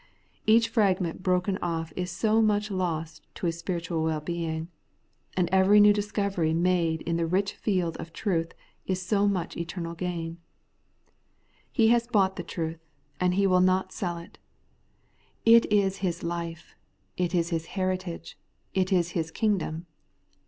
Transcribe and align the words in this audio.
Each 0.47 0.67
fragment 0.67 1.21
broken 1.21 1.59
off 1.61 1.93
is 1.95 2.09
so 2.09 2.41
much 2.41 2.71
lost 2.71 3.21
to 3.35 3.45
his 3.45 3.59
spiritual 3.59 4.03
well 4.03 4.19
being; 4.19 4.67
and 5.37 5.47
each 5.53 5.67
new 5.79 5.93
discovery 5.93 6.55
made 6.55 7.03
in 7.03 7.17
the 7.17 7.27
rich 7.27 7.51
field 7.53 7.97
of 7.97 8.11
truth 8.11 8.53
is 8.87 8.99
so 8.99 9.27
much 9.27 9.55
eternal 9.55 9.95
gaiii. 9.95 10.37
He 11.71 11.89
has 11.89 12.07
bought 12.07 12.35
the 12.35 12.41
truth, 12.41 12.79
and 13.19 13.35
he 13.35 13.45
will 13.45 13.61
not 13.61 13.91
sell 13.93 14.15
The 14.15 14.21
Holy 14.21 14.25
Life 14.25 14.37
of 14.37 14.41
the 14.41 15.51
Justified, 15.51 15.69
205 15.69 15.85
it. 15.85 15.85
It 15.85 15.85
is 15.85 15.97
his 15.99 16.23
life; 16.23 16.75
it 17.17 17.35
is 17.35 17.49
his 17.51 17.65
heritage; 17.77 18.37
it 18.73 18.91
is 18.91 19.09
his 19.09 19.29
king 19.29 19.59
dom. 19.59 19.85